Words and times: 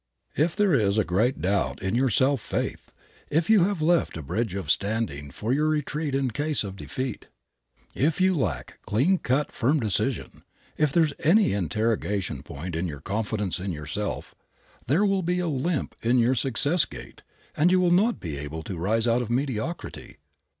If 0.35 0.55
there 0.55 0.73
is 0.73 0.97
a 0.97 1.03
great 1.03 1.35
big 1.35 1.41
doubt 1.43 1.79
in 1.83 1.93
your 1.93 2.09
self 2.09 2.41
faith, 2.41 2.91
if 3.29 3.51
you 3.51 3.65
have 3.65 3.83
left 3.83 4.17
a 4.17 4.23
bridge 4.23 4.57
standing 4.67 5.29
for 5.29 5.53
your 5.53 5.67
retreat 5.67 6.15
in 6.15 6.31
case 6.31 6.63
of 6.63 6.75
defeat, 6.75 7.27
if 7.93 8.19
you 8.19 8.33
lack 8.35 8.79
clean 8.87 9.19
cut, 9.19 9.51
firm 9.51 9.79
decision, 9.79 10.43
if 10.75 10.91
there 10.91 11.03
is 11.03 11.13
any 11.19 11.53
interrogation 11.53 12.41
point 12.41 12.75
in 12.75 12.87
your 12.87 12.99
confidence 13.01 13.59
in 13.59 13.71
yourself, 13.71 14.33
there 14.87 15.05
will 15.05 15.21
be 15.21 15.37
a 15.37 15.47
limp 15.47 15.95
in 16.01 16.17
your 16.17 16.33
success 16.33 16.83
gait, 16.85 17.21
and 17.55 17.71
you 17.71 17.79
will 17.79 17.91
not 17.91 18.19
be 18.19 18.39
able 18.39 18.63
to 18.63 18.77
rise 18.79 19.07
out 19.07 19.21
of 19.21 19.29
mediocrity. 19.29 20.17